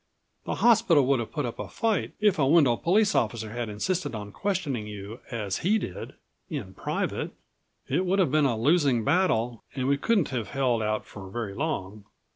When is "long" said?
11.53-12.05